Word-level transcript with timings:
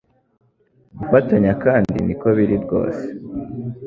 gufatanya 0.97 1.51
kandi 1.63 1.95
niko 2.05 2.27
biri 2.37 2.55
rwose 2.63 3.05